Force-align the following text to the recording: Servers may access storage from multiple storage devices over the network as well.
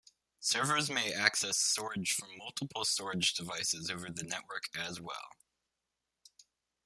Servers 0.39 0.89
may 0.89 1.13
access 1.13 1.59
storage 1.59 2.13
from 2.13 2.35
multiple 2.35 2.83
storage 2.85 3.35
devices 3.35 3.87
over 3.91 4.09
the 4.09 4.23
network 4.23 4.63
as 4.75 4.99
well. 4.99 5.29